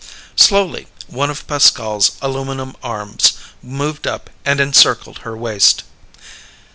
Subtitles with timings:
[0.35, 5.83] Slowly, one of Pascal's aluminum arms moved up and encircled her waist.